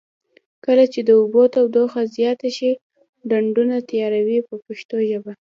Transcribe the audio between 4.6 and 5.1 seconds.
پښتو